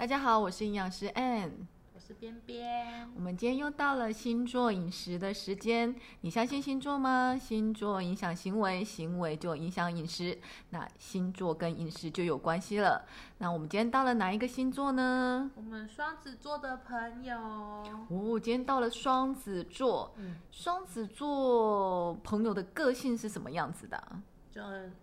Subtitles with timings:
[0.00, 1.50] 大家好，我是营养师 Ann。
[1.94, 3.06] 我是边边。
[3.14, 5.94] 我们今天又到了星座饮食的时间。
[6.22, 7.36] 你相信星座吗？
[7.38, 10.38] 星座影响行为，行为就影响饮食，
[10.70, 13.04] 那星座跟饮食就有关系了。
[13.36, 15.50] 那我们今天到了哪一个星座呢？
[15.54, 17.36] 我们双子座的朋友。
[18.08, 20.14] 哦，今天到了双子座。
[20.16, 24.22] 嗯，双子座朋友的个性是什么样子的啊？
[24.50, 24.60] 就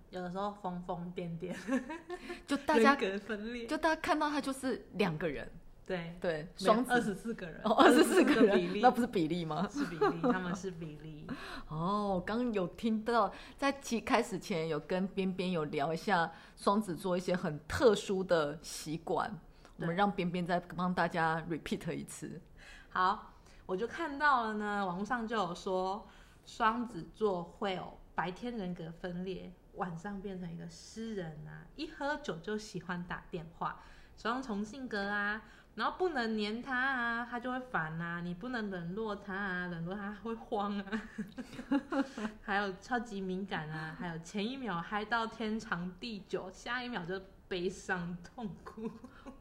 [0.10, 1.56] 有的时候疯疯癫癫，
[2.46, 3.66] 就大家人格分裂。
[3.66, 5.50] 就大家看到他就是两个人，
[5.86, 9.68] 对对，双二十四个人，哦，二十四个比人，例，那不是比例吗？
[9.72, 11.26] 是比例，他们是比例。
[11.70, 19.30] 哦，刚刚有听到，在其开始前有跟边边有聊一下双子座一些很特殊的习惯，
[19.78, 22.42] 我们对让边边再帮大家 repeat 一次。
[22.90, 23.34] 好，
[23.66, 26.06] 我就看到了呢，网络上就有说
[26.45, 33.84] 双子座会有白天人格分裂，晚上变成一个诗人啊，一喝酒就喜欢打电话，
[34.18, 35.44] 双重性格啊，
[35.76, 41.02] 然后不能黏他啊，他就会烦啊，你不能冷落他啊，冷落他会慌啊，
[42.42, 48.90] 还有超级敏感啊，还有前一秒嗨到天长地久，下一秒就悲伤痛苦，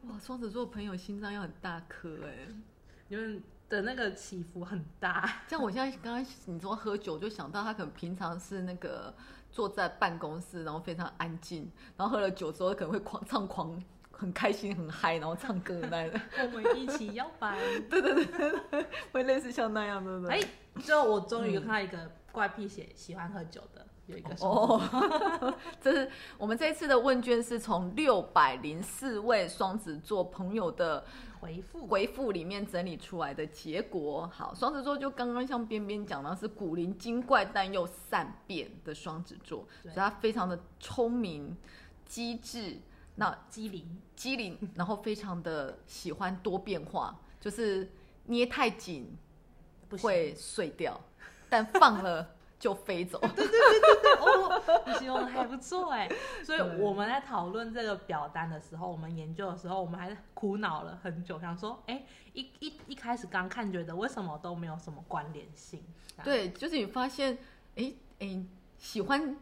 [0.03, 2.47] 哇，双子座朋友心脏要很大颗哎。
[3.09, 5.41] 你们的那个起伏很大。
[5.47, 9.13] 像我现在刚刚你说喝酒，就想到他可能平常是那个
[9.51, 13.83] 坐在办公室，然后非常安静，然后喝了酒之后可能会狂唱狂。
[14.19, 17.55] 很开心很嗨，然后唱歌的那种， 我们一起摇摆。
[17.87, 20.27] 对对对会类似像那样的。
[20.27, 20.41] 哎，
[20.83, 24.81] 就我终于看到一个怪癖写喜欢喝酒的，有一个哦，
[25.79, 31.05] 这是我们这一次的问卷是从六百零四位双子座朋友的
[31.39, 34.29] 回复回复里面整理出来的结果。
[34.33, 41.55] 好，双子座就刚刚像边边讲的是古灵精怪但又善变的双子座，所以他非常的聪明、
[42.05, 42.77] 机智。
[43.19, 47.91] 那机灵，机灵，然后非常的喜欢多变化，就是
[48.25, 49.11] 捏太紧
[49.89, 51.01] 不会碎掉，
[51.49, 53.19] 但放了就飞走。
[53.21, 56.09] 哦，你形容的还不错哎。
[56.43, 62.03] 所以我们在讨论这个表单的时候，我们研究的时候，我们还苦恼了很久，想说，哎，
[62.33, 65.83] 一一一开始刚看觉得为什么都没有什么关联性？
[66.23, 67.37] 对，就是你发现，
[67.75, 68.43] 哎哎，
[68.77, 69.37] 喜欢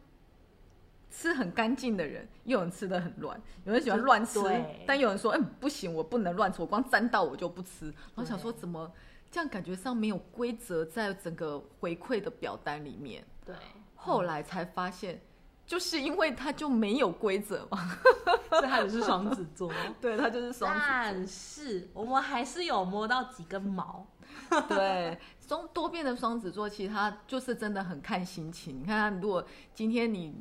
[1.10, 4.40] 吃很干净的人，又有人吃的很乱，有人喜欢乱吃，
[4.86, 7.94] 但有人说，嗯，不行，我不能乱吃，我光沾到我就不吃。
[8.16, 8.92] 我想说，怎么
[9.36, 13.22] 这样感觉上没有规则在整个回馈的表单里面？
[13.46, 13.54] 对，
[13.94, 15.22] 后来才发现，
[15.66, 17.98] 就是因为他就没有规则嘛。
[18.50, 19.70] 所以他只是双子座。
[20.00, 20.88] 对，他就是双子座。
[20.88, 24.08] 但是我们还是有摸到几根毛，
[24.70, 28.80] 对，双多变的双子座，其实他就是真的很看心情。
[28.80, 30.34] 你看他，如果今天你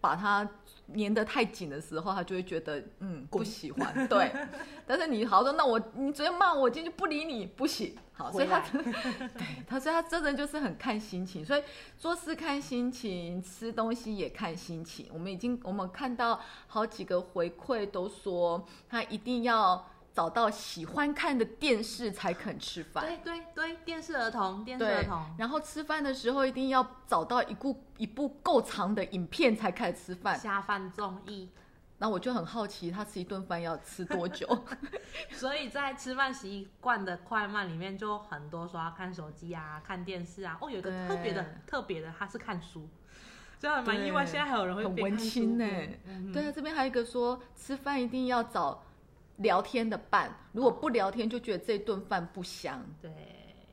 [0.00, 0.48] 把他
[0.96, 4.08] 粘得太紧的时候，他就会觉得嗯不喜欢。
[4.08, 4.32] 对，
[4.86, 7.96] 但是你好说，那我你昨天骂我，今天就不理你，不行。
[8.12, 11.44] 好，所以他 对他，所以他真的就是很看心情。
[11.44, 11.62] 所以
[11.96, 15.06] 做事看心情，吃东西也看心情。
[15.12, 19.86] 我们已经我们看到好几个回馈都说，他一定要。
[20.12, 30.36] 找到喜欢看的电视才肯吃饭，对对对，电视儿童，电视对儿童，然后吃饭的时候一定要找到一部一部够长的影片才开始吃饭。
[30.38, 31.48] 下饭综艺，
[31.98, 34.46] 那我就很好奇，他吃一顿饭要吃多久？
[35.30, 40.58] 所以在吃饭习惯的快慢里面，就很多说要看手机啊、看电视啊。
[40.60, 42.88] 哦，有一个特别的、特别的，他是看书，
[43.60, 44.24] 这样蛮意外。
[44.24, 45.64] 对现在还有人会很文青呢、
[46.32, 48.82] 对啊，这边还有一个说，吃饭一定要找
[49.38, 52.84] 聊天的伴，如果不聊天，就觉得这顿饭不香。
[53.02, 53.10] 对，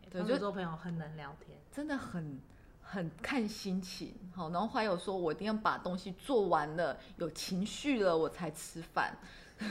[0.10, 2.40] 对就双子座朋友很能聊天，真的很
[2.82, 9.18] 很看心情，好，然后还有说我一定要把东西做完了，有情绪了我才吃饭，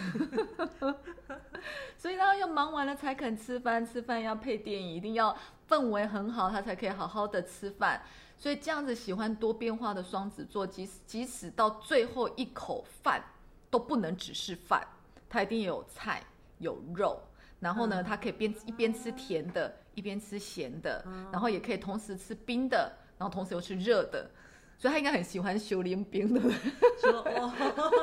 [1.97, 5.37] 所以他要忙完了才肯吃饭，吃饭要配电影，一定要
[5.69, 8.03] 氛围很好，他才可以好好的吃饭。
[8.37, 13.23] 所以这样子喜欢多变化的双子座，即使即使到最后一口饭
[13.71, 14.85] 都不能只是饭，
[15.35, 16.23] 他一定有菜
[16.59, 17.21] 有肉。
[17.61, 24.31] 然后呢，嗯他可以边一边吃甜的，一边吃咸的，然后也可以同时吃冰的，然后同时又吃热的，
[24.77, 26.41] 所以他应该很喜欢修炼冰的。
[27.01, 27.53] 说哦，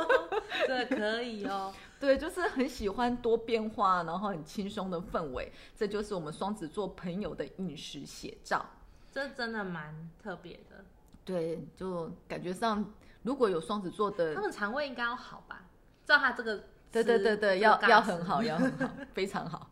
[0.67, 1.73] 这可以哦。
[1.99, 8.65] 对，就是很喜欢多变化，然后很轻松的氛围，这就是我们双子座朋友的饮食写照。
[9.11, 10.83] 这真的蛮特别的，
[11.23, 12.83] 对，就感觉上
[13.21, 15.67] 如果有双子座的他，们肠胃应该要好吧？
[16.03, 19.67] 照他这个，对对对对，要要很好，要很好，非常好。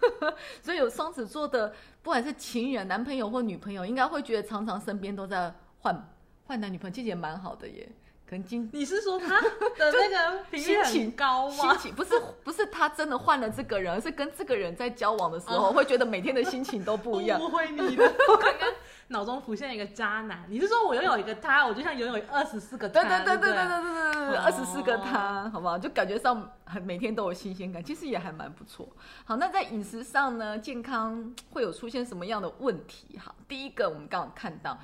[0.62, 1.72] 所以有双子座的，
[2.02, 6.10] 不管是情人、男朋友或女朋友，应该会觉得常常身边都在换
[6.46, 7.88] 换男女朋友，其实也蛮好的耶。
[8.28, 9.40] 可能今你是说他
[9.76, 11.56] 的那个心情高吗？
[11.56, 12.14] 心情不是
[12.44, 17.40] 不是他真的换了这个人，而是跟这个人在交往的时候，会觉得每天的心情都不一样。
[17.40, 18.68] 误会你的， 我刚刚
[19.10, 20.44] 脑中浮现一个渣男。
[20.48, 23.24] 你是说我拥有一个他，我就像拥有二十四个对他？
[23.24, 25.76] 对对对对对对对对对，哦二十四个他，好不好？
[25.76, 28.88] 就感觉上很每天都有新鲜感，其实也还蛮不错。
[29.24, 33.18] 好，那在饮食上呢，健康会有出现什么样的问题？
[33.18, 34.78] 哈，第一个我们刚刚看到，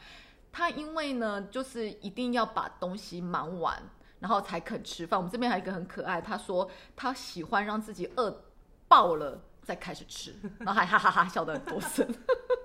[0.53, 3.81] 他因为呢，就是一定要把东西忙完，
[4.19, 5.17] 然后才肯吃饭。
[5.19, 8.43] 我们这边还有一个很可爱，他说他喜欢让自己饿
[8.89, 12.05] 爆了再开始吃，然后还哈哈哈笑得很多声。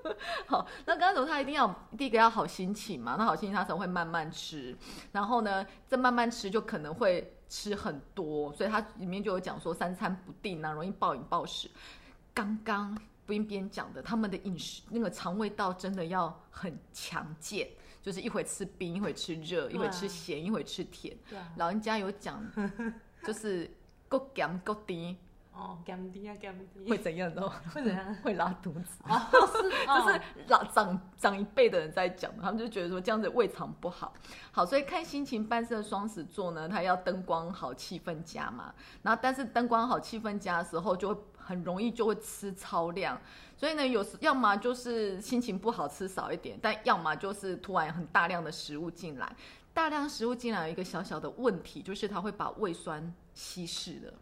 [0.48, 1.68] 好，那刚刚说他一定要
[1.98, 4.75] 第一个要好心情嘛，那好心情他才会慢慢吃，
[5.12, 11.69] 然后呢，这慢慢吃就可能会吃很多，所以它里面就有讲说三餐不定啊，容易暴饮暴食。
[12.33, 17.68] 刚刚边边讲的，他们的饮食那个肠胃道真的要很强健，
[18.01, 21.15] 就是一会吃冰，一会吃热，一会吃咸，一会吃甜。
[21.57, 22.42] 老人家有讲，
[23.24, 23.69] 就是
[24.07, 25.18] 够咸够低
[25.62, 27.30] 哦，甘低啊，甘低，会怎样？
[27.30, 27.62] 你知道吗？
[27.72, 28.16] 会怎样？
[28.24, 29.04] 会拉肚子。
[29.08, 34.12] 哦，是， 这是老长长一辈的人在讲的，他们就觉得说这样子胃肠不好。
[34.52, 38.74] 好，所以看心情办事的双子座呢，他要灯光好、气氛佳嘛。
[39.04, 43.22] 然后，但是灯光好、气氛佳的时候，就会很容易就会吃超量。
[43.56, 49.36] 所以呢，有时要么就是心情不好吃少一点，但要么就是突然很大量的食物进来。
[49.74, 54.13] 大量食物进来有一个小小的问题，就是它会把胃酸稀释了。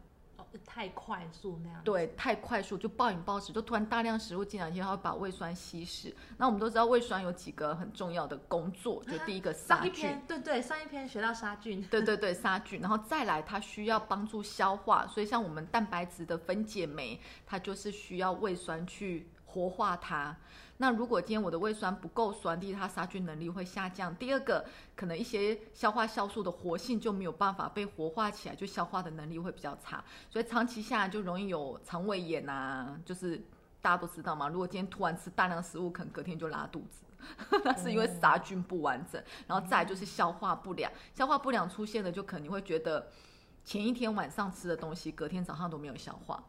[0.54, 1.82] 哦太快速那样。
[1.84, 6.16] 对，太快速就暴饮暴食，就突然大量食物进来，其实它会把胃酸稀释。
[6.38, 11.82] 那我们都知道胃酸有几个很重要的工作，就第一个杀菌，上一篇，对对，上一篇学到杀菌。
[11.84, 20.36] 对对对，杀菌，然后再来它需要帮助消化，所以像我们蛋白质的分解酶，它就是需要胃酸去活化它。
[20.82, 24.66] 那如果今天我的胃酸不够酸，第一它杀菌能力会下降，第二个
[24.96, 33.36] 可能一些消化酵素的活性就没有办法被活化起来，就消化的能力会比较差，所以长期下来就容易有肠胃炎啊，就是
[33.82, 37.04] 大家都知道嘛，如果今天突然吃大量食物，可能隔天就拉肚子。
[37.66, 43.06] 那 是因为杀菌不完整，然后再就是消化不良，消化不良出现的就可能你会觉得
[43.66, 46.42] 前一天晚上吃的东西，隔天早上都没有消化，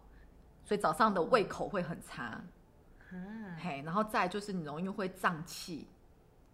[0.64, 2.40] 所以早上的胃口会很差。
[3.60, 5.86] 嘿，然后再就是你容易会胀气，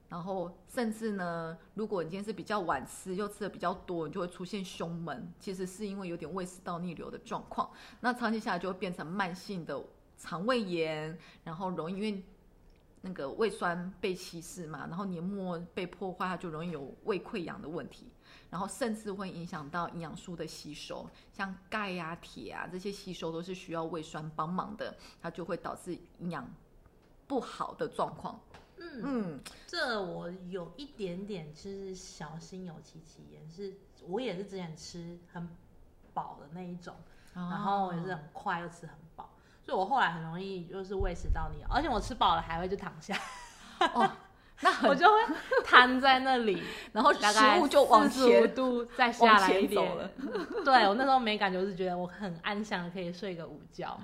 [0.08, 7.70] 然后甚至呢，如果你今天是比较晚吃，又吃的比较多，你就会出现胸闷，其实是因为有点胃食道逆流的状况。
[8.00, 9.82] 那长期下来就会变成慢性的
[10.16, 12.24] 肠胃炎，然后容易因为
[13.02, 18.06] 那个胃酸被稀释嘛，然后黏膜被破坏，它就容易有胃溃疡的问题。
[18.50, 26.48] 然后甚至会影响到营养素的吸收，像钙呀、铁啊这些吸收都是需要胃酸帮忙的，它就会导致营养
[27.26, 28.40] 不好的状况。
[28.78, 33.74] 嗯，嗯，这我有一点点就是小心有戚戚焉，是
[34.06, 35.48] 我也是之前吃很
[36.12, 36.94] 饱的那一种，
[37.32, 39.30] 然后也是很快又吃很饱，
[39.62, 43.18] 所以我后来很容易就是胃食道逆，而且我吃饱了还会就躺下，
[43.94, 44.10] 哦，
[44.60, 45.20] 那我，就会
[45.64, 46.62] 瘫在那里，
[46.92, 50.10] 然后食物就往45前度再下来一点了。
[50.64, 53.98] 对我那时候没感觉，我是觉得我很安详的可以睡个午觉。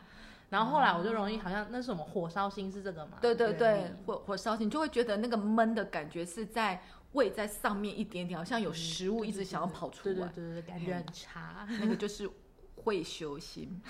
[0.50, 3.16] 然后后来我就容易好像那是什么火烧心是这个吗？
[3.22, 6.82] 对对对，火火烧心，就会觉得那个闷的感觉是在
[7.12, 11.66] 胃在上面一点点，好像有食物一直想要跑出来，对对对对对，感觉很差。
[11.80, 12.28] 那个就是
[12.84, 13.80] 胃修心，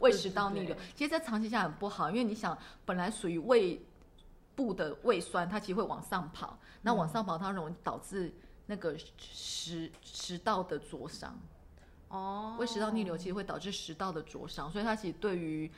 [0.00, 0.74] 胃食道逆流。
[0.96, 3.80] 其实这长期下很不好，因为你想，本来属于胃
[4.54, 8.32] 部的胃酸，它其实会往上跑，那往上跑它容易导致
[8.66, 11.38] 那个食食道的灼伤。
[12.08, 15.70] 哦，胃食道逆流其实会导致食道的灼伤，所以它其实对于，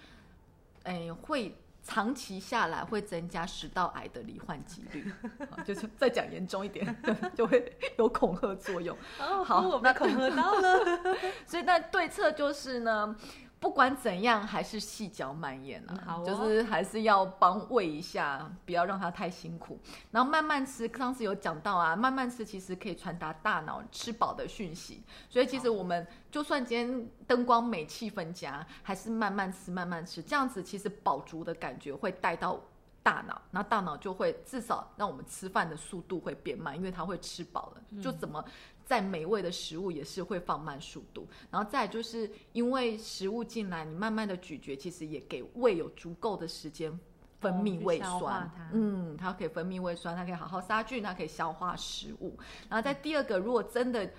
[0.84, 5.12] 哎、会长期下来会增加食道癌的罹患几率，
[5.66, 6.96] 就是再讲严重一点，
[7.36, 8.96] 就会有恐吓作用。
[9.18, 10.78] 哦，好那恐吓到了。
[11.46, 13.14] 所以那对策就是呢，
[13.62, 19.78] 不管怎样还是细嚼慢咽啊，好哦就是还是要帮喂一下，不要让它太辛苦。
[20.10, 25.04] 然后慢慢吃，上次有讲到啊，慢慢吃其实可以传达大脑吃饱的讯息。
[25.30, 32.60] 所以其实我们就算今天灯光美、气氛佳，还是慢慢吃、慢慢吃，这样子其实饱足的感觉会带到。
[33.04, 38.00] 大脑，然后大脑就会至少让我们吃饭的速度会变慢，因为它会吃饱了。
[38.00, 38.44] 就怎么
[38.92, 41.26] 再美味的食物也是会放慢速度。
[41.50, 46.92] 然后再就是因为食物进来，你慢慢的咀嚼，其实也给胃有足够的时间
[47.40, 48.46] 分泌胃酸。
[48.54, 52.38] 它嗯，它可以分泌胃酸，它可以好好杀菌，它可以消化食物。
[52.68, 54.12] 然后在第二个，如果真的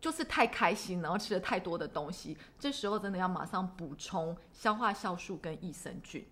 [0.00, 6.24] 就是太开心，然后吃了太多的东西，这时候真的要马上补充消化酵素跟益生菌。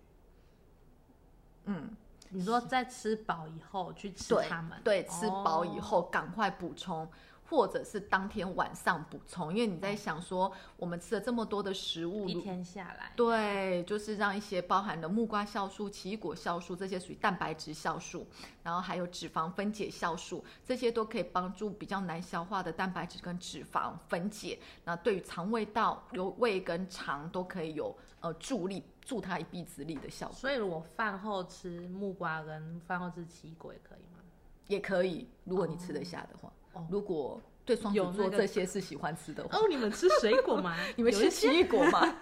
[1.65, 1.89] 嗯，
[2.29, 7.05] 你说在吃饱以后去吃它们，对，吃饱以哦后赶快补充
[7.49, 18.27] 或者是当天晚上补充，因为你在想说，我们吃了这么多的食物，一天下来，对，就是让一些包含了木瓜酵素、奇异果酵素这些属于蛋白质酵素，
[18.61, 24.59] 然后还有脂肪分解酵素，这些都可以帮助比较难消化的蛋白质跟脂肪分解。
[24.85, 34.19] 那对于肠胃道、有胃跟肠都可以有呃助力，助它一臂之力的效果，所以我饭后吃木瓜跟饭后吃奇异果也可以吗？
[34.67, 36.47] 也可以，如果你吃得下的话。
[36.47, 36.53] 哦
[36.89, 40.75] 如果对双子座这些是喜欢吃的话，哦，你们吃水果吗？
[40.97, 42.15] 你们吃奇异果吗？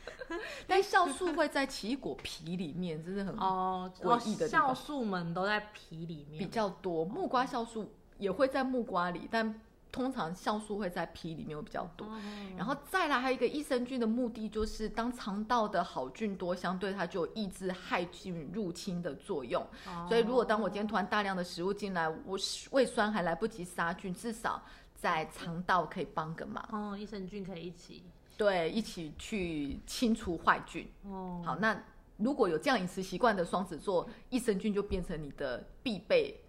[0.66, 7.04] 但酵素会在奇异果皮里面，真的很哦，诡异的地方酵素们都在皮里面，比较多。
[7.04, 9.58] 木瓜酵素也会在木瓜里，但
[9.90, 12.06] 通常酵素会在皮里面会比较多。
[12.06, 12.20] 哦
[12.56, 19.62] 然后再来还有一个益生菌的目的，就是当肠道的好菌多，相对它就有抑制害菌入侵的作用。
[19.86, 22.36] 哦所以如果当我今天突然大量的食物进来，我
[22.70, 24.60] 胃酸还来不及杀菌，至少
[24.94, 26.68] 在肠道可以帮个忙。
[26.72, 28.02] 哦，益生菌可以一起
[28.36, 30.88] 对，一起去清除坏菌。
[31.04, 31.80] 哦，好，那
[32.16, 36.40] 如果有这样饮食习惯的双子座，益生菌就变成你的必备，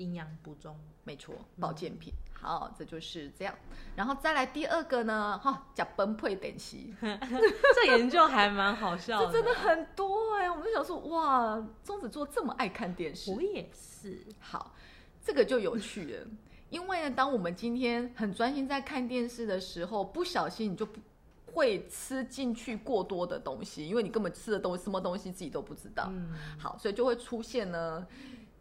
[0.00, 2.12] 营养补充，没错，保健品。
[2.32, 3.54] 好，这就是这样。
[3.94, 14.74] 然后再来第二个呢，哈，叫崩溃点息， 这研究还蛮好笑 这真的很多哎、我们就想说，哇，中子座这么爱看电视我，也是，好，
[15.22, 16.26] 这个就有趣了。
[16.70, 20.98] 因为呢，当我们今天很专心在看电视的时候，不小心你就不
[21.44, 26.08] 会吃进去过多的东西，因为你根本吃的东西什么东西自己都不知道。
[26.10, 28.06] 嗯，好，所以就会出现呢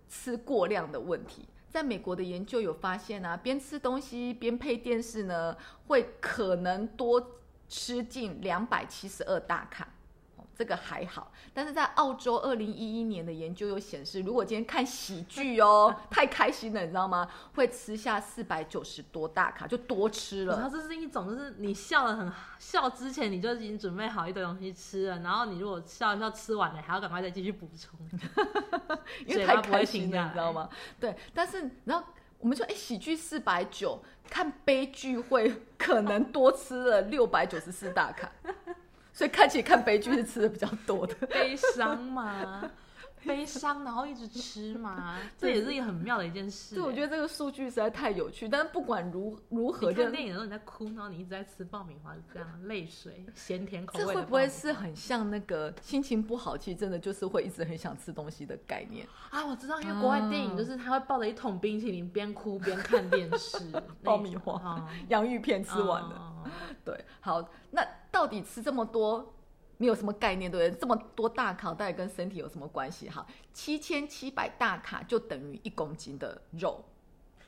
[0.09, 1.47] 吃过量的问题。
[1.69, 9.87] 在美国的研究有发现啊，边吃东西边配电视呢，会可能多吃进两百七十二大卡。
[10.59, 17.25] 哦这个还好，但是在澳洲二零一一年的研究有显示，如果今天看喜剧哦， 太开心了，你知道吗？
[17.55, 20.59] 会吃下四百九十多大卡，就多吃了。
[20.59, 27.97] 然后这是一种，就是你笑的很笑之前你就已经准备好一堆东西吃了，然后你如果笑一笑吃完了，还要赶快再继续补充，
[29.25, 30.67] 因为太开心了，你知道吗？
[30.99, 32.05] 对，但是然后
[32.39, 38.29] 我们说，哎，喜剧四百九，看悲剧会 可能多吃了六百九十四大卡，
[39.19, 41.13] 所以看起看悲剧是吃的比较多的。
[41.27, 42.71] 悲伤嘛，
[43.25, 48.47] 悲伤然后一直吃嘛， 这也是一个很妙的一件事、对，我觉得得这个数据实在太有趣。
[48.47, 59.07] 但是不管如如何，就你看电影的时候你在哭，然后你一直在吃爆米花，是这样泪水 咸甜口味这会不会是很像那个心情不好，其实真的就是会一直很想吃东西的概念？
[59.29, 59.45] 啊？
[59.45, 63.57] 我知道，因为国外电影就是他会抱着一桶冰淇淋边哭边看电视，
[64.03, 66.09] 爆米花啊洋芋片吃完了。
[66.09, 66.51] 了。
[66.85, 69.33] 对，好，那到底吃这么多，
[69.79, 70.49] 你有什么概念？
[70.49, 70.79] 对不对？
[70.79, 73.09] 这么多大卡到底跟身体有什么关系？
[73.09, 76.85] 哈，七千七百大卡就等于一公斤的肉。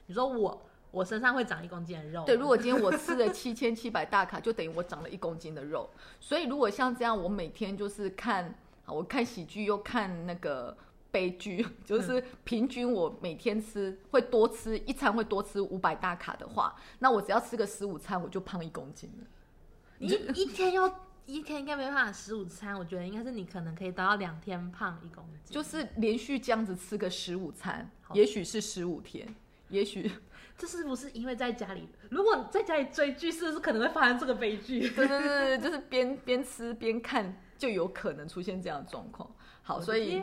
[0.07, 5.89] 你说我我身上会长一公斤的肉，对，如果今天我吃了 七千七百大卡，就等于我长了一公斤的肉。
[6.19, 8.45] 所以如果像这样，我每天就是看，
[8.85, 10.75] 啊我看喜剧又看那个。
[11.11, 19.27] 悲剧就是平均，我每天吃会多吃一餐，会多吃五百大卡的话，那我只要吃个十五餐，我就胖一公斤了。
[19.97, 20.88] 你一天要
[21.25, 29.27] 一天应该没办法十五餐，我觉得应该是你可能可以达到两天胖一公斤，就是连续这样子吃个十五餐，也许是十五天，
[29.69, 30.11] 也许
[30.57, 31.87] 这是不是因为在家里？
[32.09, 34.89] 如果在家里追剧，是不是可能会发生这个悲剧？
[34.89, 39.29] 对对对对，就是边边吃边看，就有可能出现这样的状况。
[39.63, 40.21] 好，所以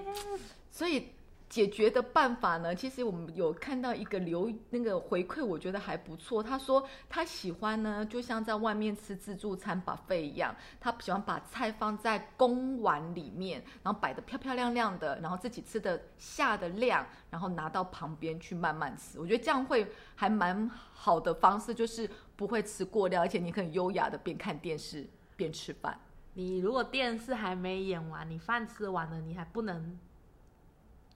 [0.70, 1.08] 所以
[1.48, 6.42] 解决的办法呢，其实我们有看到一个留那个回馈，我觉得还不错。
[6.42, 19.18] 他说他喜欢呢，就像在外面吃自助餐把费一样，他喜欢把菜放在公碗里面，然后摆的漂漂亮亮的，然后自己吃的下的量，然后拿到旁边去慢慢吃。
[19.18, 25.98] 我觉得这样会还蛮好的方式，就是不会吃过量，而且你可以优雅的边看电视边吃饭。
[26.34, 29.98] 你如果电视还没演完，你饭吃完了，你还不能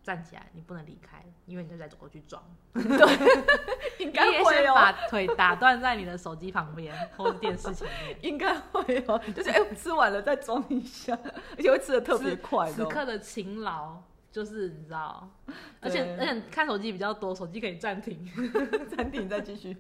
[0.02, 2.42] 站起来，你不能离开，因为你就在走过去撞。
[2.75, 2.82] 对。
[3.99, 4.75] 应你也先哦。
[4.75, 8.16] 把腿打断在你的手机旁边 或者电视前面。
[8.21, 11.16] 应该会哦，就是哎、我吃完了再装一下，
[11.56, 12.73] 而且会吃的特别快哦。
[12.75, 15.28] 此刻的勤劳就是你知道，
[15.80, 18.26] 而且而且看手机比较多，手机可以暂停。
[18.88, 19.76] 暂停再继续。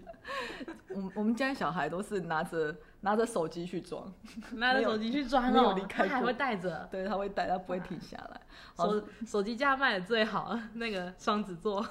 [0.90, 4.12] 我们我们家小孩都是拿着拿着手机去装，
[4.52, 6.86] 拿着手机去装 哦离，开过他还会带着。
[6.90, 8.40] 对他会带，他不会停下来，
[8.76, 11.84] 好手手机架卖的最好，那个双子座，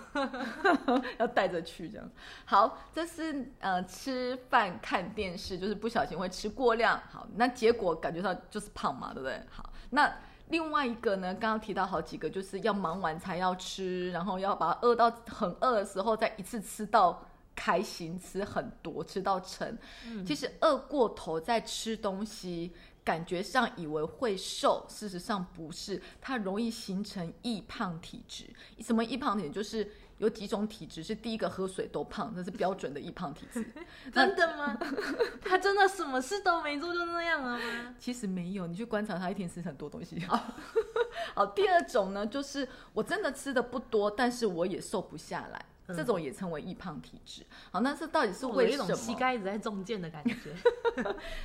[1.18, 2.10] 要带着去这样。
[2.46, 7.02] 好，这是呃吃饭看电视，就是不小心会吃过量。
[7.10, 9.42] 好，那结果感觉到就是胖嘛，对不对？
[9.50, 10.10] 好，那
[10.52, 17.26] 另外一个呢，刚刚提到好几个，就是要忙完才要吃，然后要把它饿到很饿的时候再一次吃到。
[17.54, 19.78] 开心，吃很多，吃到撑。
[20.08, 22.72] 嗯其实饿过头再吃东西，
[23.04, 28.46] 感觉上以为会瘦，事实上不是，它容易形成易胖体质。
[28.80, 29.52] 什么易胖体质？
[29.52, 33.66] 就是有几种体质是第一个喝水都胖，那是标准的易胖体质。
[34.14, 34.78] 真的吗？
[35.44, 37.96] 他真的什么事都没做就那样了吗？
[37.98, 40.22] 其实没有，你去观察他一天吃很多东西。
[41.34, 47.44] 好，第二种呢，就是我真的吃的不多，但是我也瘦不下来，嗯这种也称为易胖体质。
[47.72, 48.86] 好，那这到底是为什么？
[48.86, 50.56] 一种膝盖一直在中箭的感觉。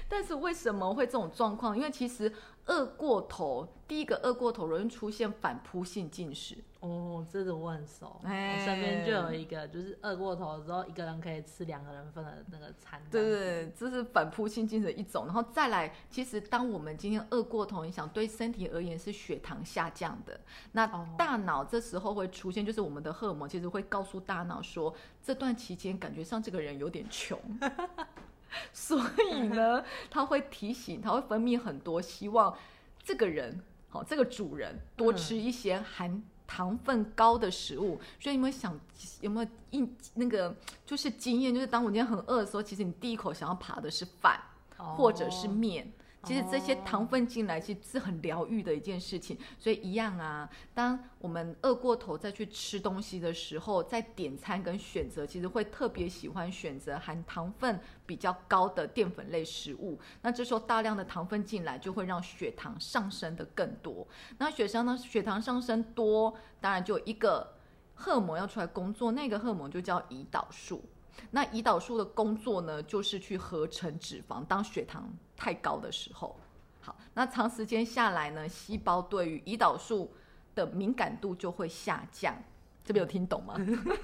[0.06, 1.75] 但是为什么会这种状况？
[1.75, 2.30] 因为其实
[2.66, 6.56] 饿过头，第一个饿过头容易出现反扑性进食。
[6.80, 13.00] 哦，这个我很熟，哎我身边就有一个，就是饿过头之后，一个人可以吃两个人份的那个餐。
[13.11, 15.25] 对对对，这是反扑性进食的一种。
[15.25, 20.38] 然后再来，其实当我们今天饿过头，你想对身体而言是血糖下降的，
[20.73, 27.40] 那哦大脑这时候会出现，就是我们的荷尔蒙其实会告诉大脑说，这段期间感觉上这个人有点穷。
[28.73, 29.00] 所
[29.31, 32.57] 以呢，他会提醒，他会分泌很多，希望
[33.03, 38.00] 这个人，好，这个主人多吃一些含糖分高的食物。
[38.21, 38.81] 所以你有没有想，
[39.21, 44.41] 有没有印那个就是经验，就是当我今天很饿的时候，其实你第一口想要爬的是饭
[44.76, 45.93] 或者是面。
[46.26, 49.38] 其实这些糖分进来，其实是很疗愈的一件事情。
[49.61, 60.00] 所以一样啊，当我们饿过头再去吃东西的时候，在点餐跟选择，其实会特别喜欢选择含糖分比较高的淀粉类食物。
[60.21, 64.04] 那这时候大量的糖分进来，就会让血糖上升的更多。
[64.38, 67.54] 那血糖呢，血糖上升多，当然就一个
[67.95, 70.85] 荷尔蒙要出来工作，那个荷尔蒙就叫胰岛素。
[71.30, 74.44] 那胰岛素的工作呢，就是去合成脂肪。
[74.46, 76.38] 当血糖太高的时候，
[76.80, 80.12] 好，那长时间下来呢，细胞对于胰岛素
[80.54, 82.37] 的敏感度就会下降。
[82.85, 83.56] 这边有听懂吗？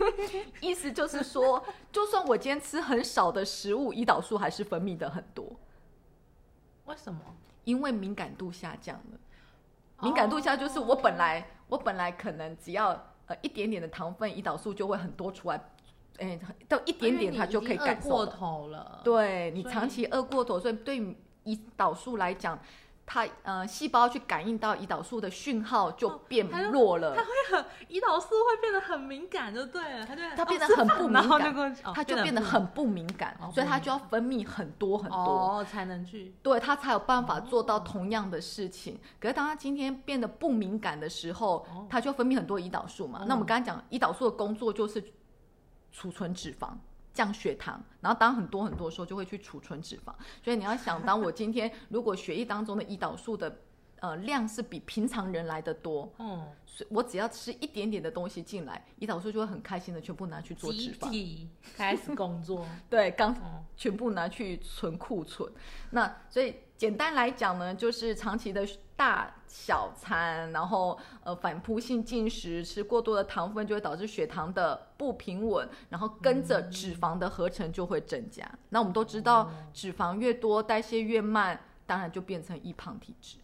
[0.61, 5.55] 意思就是说，就算我今天吃很少的食物，胰岛素还是分泌的很多，
[6.87, 7.21] 为什么？
[7.63, 9.19] 因为敏感度下降了。
[10.01, 12.89] 敏感度下就是我本来、我本来可能只要
[13.27, 15.71] 呃一点点的糖分，胰岛素就会很多出来，
[16.19, 18.31] 哎、到一点点它就可以感受过了。
[18.31, 19.01] 头了。
[19.03, 21.01] 对你长期饿过头，所以对
[21.45, 22.59] 胰岛素来讲，
[23.05, 27.17] 它呃细胞去感应到胰岛素的讯号就变弱了，
[27.89, 35.19] 胰岛素会变得很敏感，就对了，它就它变得很不敏感它就变得很不敏感，哦所以它就要分泌很多很多。
[35.19, 38.99] 哦才能去对它才有办法做到同样的事情。
[39.19, 43.21] 可是当它今天变得不敏感的时候，哦它就分泌很多胰岛素嘛。
[43.23, 45.03] 嗯那我们刚才讲，胰岛素的工作就是
[45.93, 46.71] 储存脂肪。
[47.15, 50.15] 降血糖，然后当很多很多的时候，就会去储存脂肪。
[50.43, 53.55] 所以你要想，当我今天如果血液当中的胰岛素的
[54.01, 61.11] 呃量是比平常人来的多，嗯所以我只要吃一点点的东西进来，胰岛素就会很开心的全部拿去做脂肪。
[61.11, 62.67] 体开始工作。
[62.89, 65.53] 对，刚嗯全部拿去存库存。
[65.91, 68.67] 那所以简单来讲呢，就是长期的
[68.97, 78.45] 大小餐，然后呃反扑性进食，吃过多的糖分就会导致血糖的不平稳，然后跟着脂肪的合成就会增加。
[78.71, 83.37] 那我们都知道，脂肪越多，代谢越慢，当然就变成易胖体质。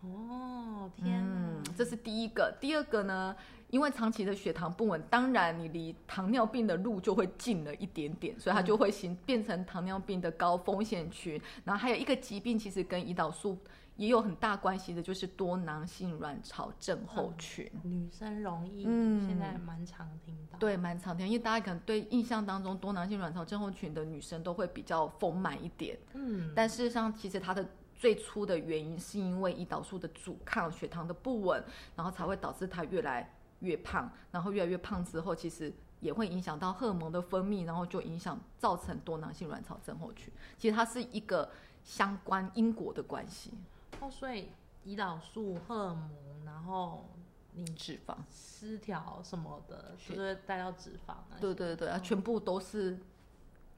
[0.00, 2.52] 哦，天嗯！，这是第一个。
[2.60, 3.36] 第二个呢，
[3.74, 11.42] 因为长期的血糖不稳，当然你离糖尿病的路就会近了一点点，所以它就会形变成糖尿病的高风险群。
[11.64, 13.58] 然后还有一个疾病，其实跟胰岛素
[13.96, 17.68] 也有很大关系的，就是多囊性卵巢症候群。
[17.82, 20.56] 女生容易，嗯现在蛮常听到。
[20.56, 31.60] 对，蛮常听，因为大家可能对印象当中多囊性卵巢症候群的女生都会比较丰满一点，嗯，但事实上其实它的最初的原因是因为胰岛素的阻抗、血糖的不稳，
[31.96, 33.28] 然后才会导致它越来
[33.60, 40.32] 越胖，然后越来越胖之后，其实也会影响到荷尔蒙的分泌，然后就影响造成多囊性卵巢症候群。
[40.58, 41.50] 其实它是一个
[41.84, 43.52] 相关因果的关系，
[44.00, 44.50] 哦，所以
[44.84, 46.10] 胰岛素、荷尔蒙，
[46.44, 47.08] 然后
[47.52, 48.16] 你脂肪。
[48.30, 51.14] 失调什么的，是就是会带到脂肪。
[51.40, 52.98] 对对对，啊，全部都是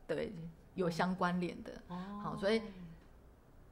[0.06, 0.32] 对
[0.74, 1.72] 有相关联的。
[1.88, 2.62] 哦，好所以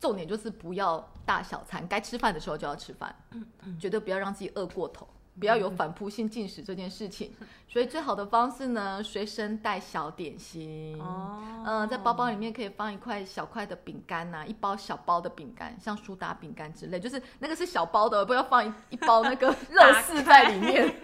[0.01, 3.15] 重点就是不要大小餐，该吃饭的时候就要吃饭，
[3.79, 5.07] 绝对不要让自己饿过头，
[5.39, 7.33] 不要有反扑性进食这件事情。
[7.67, 10.97] 所以最好的方式呢，随身带小点心。
[11.01, 20.95] 哦，嗯，在包包里面可以放一块小块的饼干呐，一包小包的饼干，像苏打饼干之类，就是那个是小包的，不要放一一包那个 乐事在里面，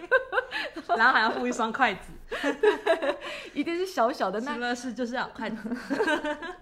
[0.95, 2.13] 然后还要附一双筷子，
[3.53, 5.77] 一定是小小的吃那，乐事就是要有筷子，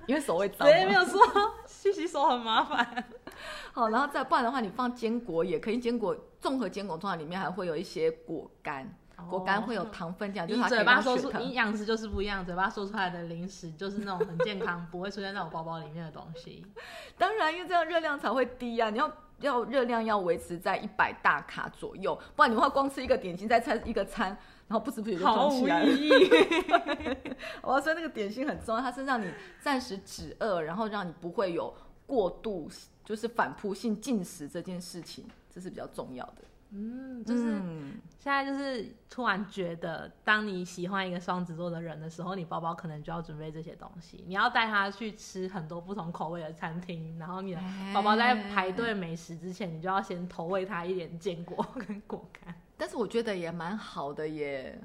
[0.08, 0.92] 因为手会脏没。
[0.92, 1.22] 有说
[1.68, 3.06] 去洗手很麻烦。
[3.74, 8.96] 好，然后再不然的话，你放坚果也可以，坚果综合坚果通常里面还会有一些果干。
[9.30, 16.66] 果干会有糖分，这样就是它嘴巴说出营养师就是不一样，嘴巴说出来的零食就是那种很健康，不会出现在我包包里面的东西。
[17.20, 24.30] 当然，因为这样热量才会低呀、你要要热量要维持在一百大卡左右，不然你会光吃一个点心再吃一个餐，
[24.70, 27.18] 然后不知不觉就毫无装起来了。
[27.62, 31.76] 我要说， 那个点心很重要，它是让你暂时止饿，然后让你不会有
[32.10, 32.68] 过度
[33.06, 36.42] 就是反扑性进食这件事情，这是比较重要的。
[36.72, 44.24] 嗯，就是嗯现在就是突然觉得，当你喜欢一个双子座的人的时候，你包包可能就要准备这些东西。
[44.28, 52.54] 你要带他去吃很多不同口味的餐厅，然后你的宝宝在排队美食之前，你就要先投喂他一点坚果跟果干。
[52.78, 54.80] 但是我觉得也蛮好的耶，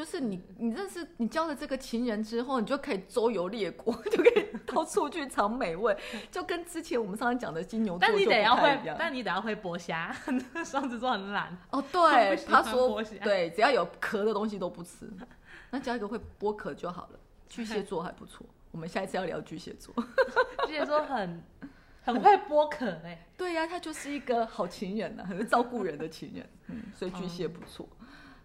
[0.00, 5.94] 就是你你认识你交了这个情人之后，你就可以周游列国， 就可以到处去尝美味，
[6.30, 8.80] 就跟之前我们上次讲的金牛座但你就得要会。
[8.98, 10.10] 但你得要会剥虾。
[10.64, 15.06] 双子座很懒，哦，他对，他说对，只要有壳的东西都不吃，
[15.68, 17.20] 那只要一个会剥壳就好了。
[17.46, 19.92] 巨蟹座还不错，我们下一次要聊巨蟹座。
[20.66, 21.42] 巨蟹座很
[22.02, 27.86] 很会剥壳哎、对呀、他就是一个好情人呐、很会照顾人的情人，嗯，所以巨蟹不错。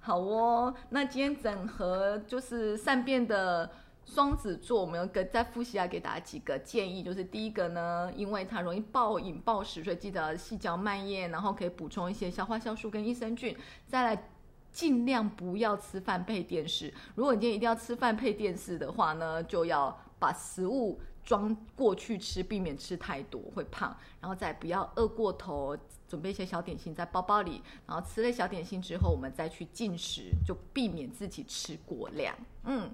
[0.06, 3.72] 好哦，那今天整合就是善变的
[4.06, 7.02] 双子座，我们要跟再复习一下，给大家几个建议。
[7.02, 13.58] 就是第一个呢，因为它容易暴饮暴食，所以记得细嚼慢咽，然后可以补充一些消化酵素跟益生菌。
[13.88, 14.30] 再来。
[14.72, 16.94] 尽量不要吃饭配电视。
[17.16, 23.96] 如果你今天一定要吃饭配电视的话呢，就要把食物装过去吃，避免吃太多会胖。
[24.20, 27.62] 然后再不要饿过头，准备一些小点心在包包里。
[27.88, 32.36] 然后吃了小点心之后，我们再去进食，就避免自己吃过量。
[32.64, 32.92] 嗯，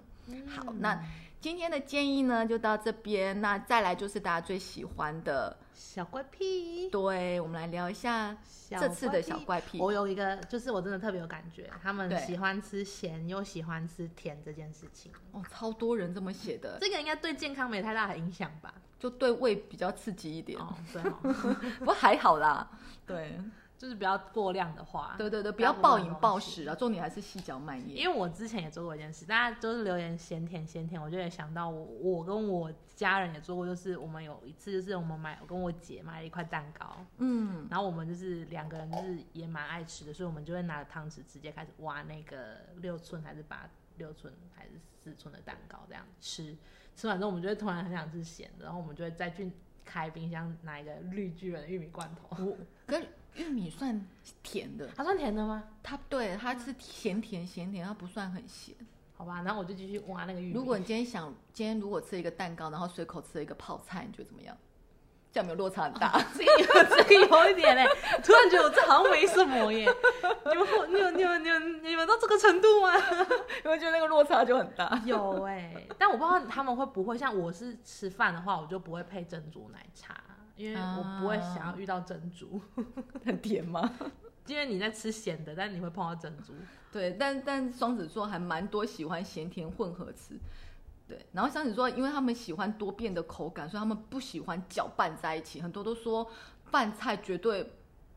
[0.48, 1.04] 好，那
[1.40, 3.42] 今天的建议呢就到这边。
[3.42, 8.38] 那再来就是大家最喜欢的，小怪癖，对我们来聊一下
[8.70, 9.80] 这次的小怪癖。
[9.80, 18.72] 我有一个，就是我真的特别有感觉，他们喜欢吃咸又喜欢吃甜这件事情，哦，超多人这么写的，这个应该对健康没太大的影响吧？
[19.00, 22.70] 就对胃比较刺激一点，哦，对哦， 不过还好啦。
[23.08, 23.38] 对，
[23.82, 27.98] 就是不要过量的话，对对对，不要暴饮暴食啊，重点还是细嚼慢咽。
[27.98, 43.68] 因为我之前也做过一件事，大家都是留言咸甜咸甜，我就也想到我我跟我家人也做过，就是我们有一次就是我们买我跟我姐买了一块蛋糕，嗯，然后我们就是两个人就是也蛮爱吃的，所以我们就会拿着汤匙直接开始挖那个六寸还是八
[43.98, 44.70] 六寸还是
[45.04, 46.56] 四寸的蛋糕这样吃，
[46.96, 49.52] 吃完之后我们就会突然很想吃咸的，然后我们就会再去
[49.84, 53.04] 开冰箱拿一个绿巨人的玉米罐头，我跟
[53.36, 54.06] 玉米算
[54.44, 55.64] 甜的，它算甜的吗？
[55.82, 58.76] 它对它是咸甜咸甜，它不算很咸。
[59.14, 60.54] 好吧，然后我就继续挖那个玉米。
[60.54, 64.58] 如果你今天想，今天如果吃一个蛋糕，然后随口吃了一个泡菜，你觉得怎么样？
[65.32, 66.22] 这样有没有落差很大？
[66.34, 67.86] 这个有这个有一点嘞，
[68.22, 69.88] 突然觉得我这好像没什么耶。
[70.46, 72.94] 你们你们你们你们你们到这个程度吗？
[73.64, 75.02] 有没有觉得那个落差就很大？
[75.06, 80.22] 有哎、但我不知道他们会不会像我是吃饭的话，我就不会配珍珠奶茶，
[80.62, 82.62] 因为我不会想要遇到珍珠。
[83.26, 83.94] 很甜吗？
[84.48, 86.54] 因为你在吃咸的，但你会碰到珍珠。
[86.92, 90.38] 对，但但双子座还蛮多喜欢咸甜混合吃。
[91.08, 95.62] 对，然后双子座因为他们喜欢多变的口感，所以他们不喜欢搅拌在一起。
[95.62, 96.30] 很多都说
[96.70, 97.72] 拌菜绝对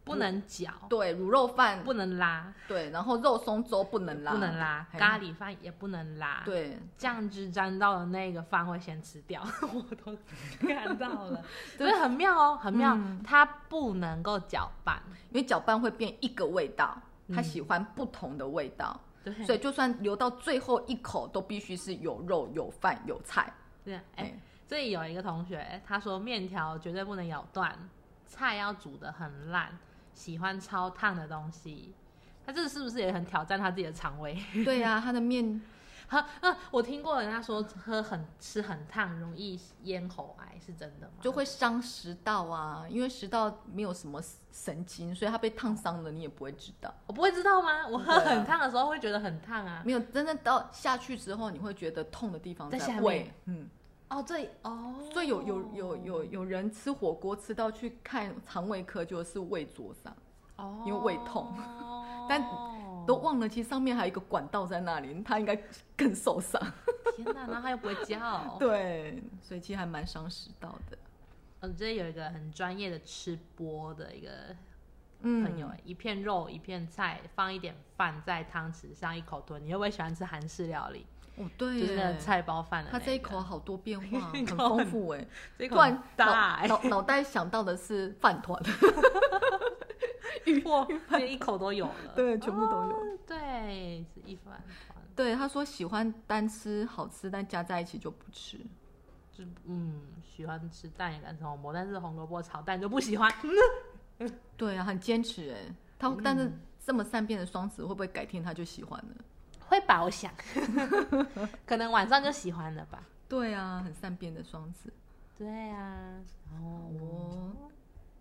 [0.05, 1.83] 不能搅，对卤肉饭。
[1.83, 10.17] 不能拉，对，然后肉松粥不能拉，不能拉，咖喱饭也不能拉。，对，酱汁沾到的那个饭会先吃掉， 我都
[10.61, 11.43] 看到了，
[11.79, 12.95] 对 所以很妙哦，很妙。
[12.95, 13.23] 嗯。
[13.25, 17.01] 它不能够搅拌，因为搅拌会变一个味道，
[17.35, 23.51] 他嗯喜欢不同的味道，对，所以就算留到最后一口，都必须是有肉、有饭、有菜。
[23.83, 23.99] 对，
[24.69, 27.77] 这里有一个同学，他说面条绝对不能咬断，
[28.27, 29.71] 菜要煮的很烂，
[30.15, 31.93] 喜欢超烫的东西。
[32.47, 34.39] 他这是不是也很挑战他自己的肠胃？
[34.65, 35.61] 对呀、 他的面
[36.71, 41.15] 我听过人家说喝很吃很烫容易咽喉癌，是真的吗？
[41.23, 44.23] 就会伤食道啊，因为食道没有什么
[44.53, 46.95] 神经，所以它被烫伤了，你也不会知道。
[47.07, 47.89] 我不会知道吗？
[47.89, 49.83] 我喝很烫的时候会觉得很烫啊。
[49.85, 53.69] 没有真正到下去之后，你会觉得痛的地方在下面胃，嗯，
[54.15, 60.17] 哦，这里哦，所以有有有有有人吃火锅吃到去看肠胃科，就是胃灼伤。
[60.57, 61.53] 哦，因为胃痛
[62.29, 62.41] 但
[63.05, 65.61] 都忘了，其实上面还有一个管道在那里，他应该
[65.97, 66.63] 更受伤。
[67.17, 68.57] 天哪，然后他又不会叫。
[68.57, 70.97] 对，所以其实还蛮伤食道的。
[71.63, 74.31] 嗯，这里有一个很专业的吃播的一个
[75.23, 79.61] 嗯朋友、欸，一片肉一片菜，放一点饭在汤匙上一口吞。
[79.65, 81.05] 你会不会喜欢吃韩式料理？
[81.37, 85.27] 哦，对耶，就是那菜包饭的、那他这一口好多变化， 很丰富哎。
[85.59, 88.61] 这一口很突然大、欸，脑脑脑袋想到的是饭团，
[90.65, 90.87] 哇，
[91.19, 98.59] 连一口都有了，对全部都有哦对，是一饭团，对，他说喜欢单吃好吃，但加在一起就不吃。
[99.33, 103.29] 就嗯，喜欢吃蛋也敢吃红萝卜，但是红萝卜炒蛋就不喜欢。
[104.57, 105.75] 对啊，很坚持哎。
[105.99, 109.25] 他、嗯但是这么善变的双子，会不会改天他就喜欢了？
[109.69, 110.33] 会吧，我想，
[111.67, 113.03] 可能晚上就喜欢了吧。
[113.29, 114.93] 对啊，很善变的双子。
[115.37, 116.15] 对啊，
[116.53, 117.53] 哦，哦，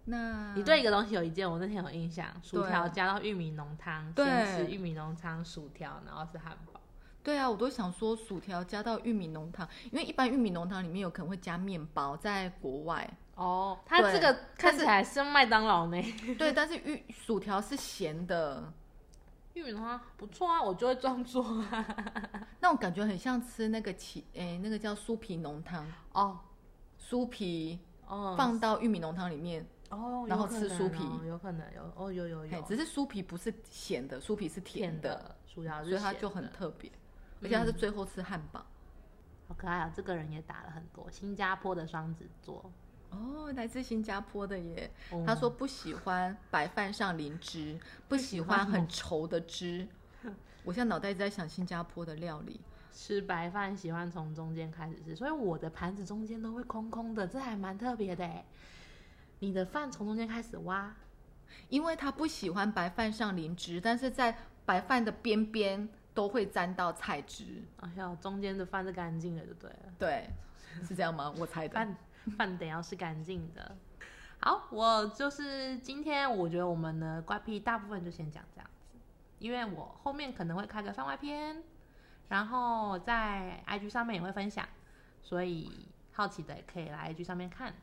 [0.05, 6.79] 那你对一个东西有一件，我那天有印象，薯对条加到玉米浓汤，对先吃玉米浓汤薯条，然后是汉堡。
[7.21, 16.01] 对啊，我都想说薯条加到玉米浓汤，因为一般玉米浓汤里面有可能会加面包，在国外哦，它对这个看起来是麦当劳呢。
[16.37, 18.73] 对，但是玉薯条是咸的，
[19.53, 21.85] 玉米浓汤不错啊， 我就会这样做啊。
[22.59, 26.39] 那种感觉很像吃那个起诶，那个叫酥皮浓汤，哦
[26.99, 36.91] 酥皮哦放到玉米浓汤里面，哦，然后有可能吃酥皮哦有可能有哦，有有嘿有，只是酥皮不是咸的，酥皮是甜甜的，的薯条是所以它咸就很的特别，
[37.41, 38.65] 而且它是最后吃汉堡。
[39.47, 39.91] 好可爱啊。
[39.93, 42.71] 这个人也打了很多，新加坡的双子座。
[43.13, 44.89] 哦，来自新加坡的耶。
[45.11, 49.87] 哦他说不喜欢白饭上淋汁，不喜欢很稠的汁。
[50.65, 52.59] 我现在脑袋一直在想新加坡的料理。
[52.91, 58.45] 吃白饭喜欢从中间开始吃，所以我的盘子中间都会空空的，这还蛮特别的哎。
[59.39, 60.95] 你的饭从中间开始挖，
[61.69, 67.63] 因为他不喜欢白饭上淋汁，但是在白饭的边边都会沾到菜汁。
[67.77, 70.29] 哎呀，中间的饭是干净的就对了，对，
[70.87, 71.33] 是这样吗？
[71.37, 71.73] 我猜的。
[71.73, 71.97] 饭
[72.37, 73.75] 饭得要是干净的。
[74.39, 78.97] 好，我就是今天我觉得我们的怪癖大部分就先讲这样子，
[79.39, 81.63] 因为我后面可能会开个番外篇，
[82.27, 84.67] 然后在 IG 上面也会分享，
[85.21, 87.73] 所以好奇的也可以来 IG 上面看。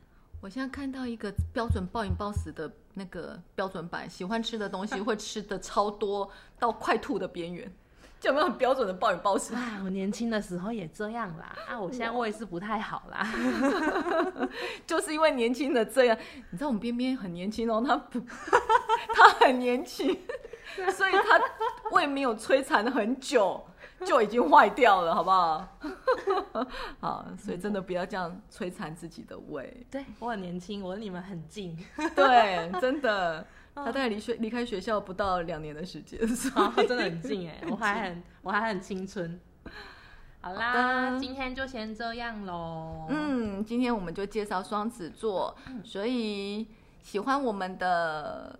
[0.42, 7.70] 我现在看到一个标准暴饮暴食的那个标准版，喜欢吃的东西会吃的超多，到快吐的边缘，
[8.20, 9.54] 这有没有很标准的暴饮暴食？
[9.54, 13.26] 哎，我年轻的时候也这样啦，啊，我现在胃是不太好啦。
[14.87, 16.16] 就是因为年轻的这样，
[16.50, 18.20] 你知道我们边边很年轻哦，他不，
[19.14, 20.18] 他很年轻，
[20.92, 21.40] 所以他
[21.92, 23.64] 胃没有摧残很久，
[24.04, 25.66] 就已经坏掉了，好不好？
[27.00, 29.87] 好，所以真的不要这样摧残自己的胃。
[29.90, 31.74] 对我很年轻，我离你们很近，
[32.14, 39.40] 对，真的，他大概离学离开学校不到两年的时间， 所以哦，真的很近哎，我还很 我还很青春。
[40.42, 43.06] 好啦，好今天就先这样喽。
[43.11, 45.54] 嗯，今天我们就介绍双子座，
[45.85, 46.66] 所以
[47.02, 48.59] 喜欢我们的，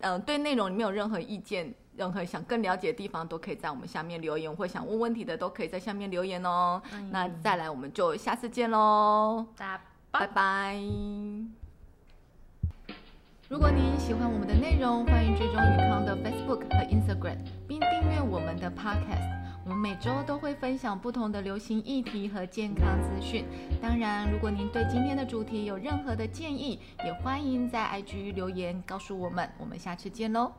[0.00, 6.80] 嗯、对内容里面有任何意见，任何想更了解的地方，都可以在我们下面留言，或想问问题的都可以在下面留言哦。
[6.94, 11.61] 嗯那再来，我们就下次见喽，大家拜拜。
[13.52, 17.36] 如果您喜欢我们的内容，欢迎追踪宇康的 Facebook 和 Instagram，
[17.68, 19.28] 并订阅我们的 Podcast。
[19.66, 23.44] 我们每周都会分享不同的流行议题和健康资讯。
[23.78, 29.46] 当然，如果您对今天的主题有任何的建议，也欢迎在 IG 留言告诉我们。
[29.58, 30.50] 我们下次见喽！